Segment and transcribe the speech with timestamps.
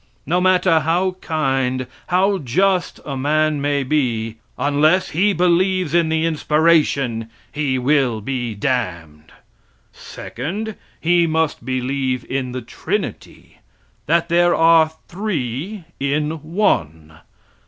[0.25, 6.25] No matter how kind, how just a man may be, unless he believes in the
[6.25, 9.31] inspiration, he will be damned.
[9.93, 13.59] Second, he must believe in the trinity.
[14.07, 17.19] That there are three in one.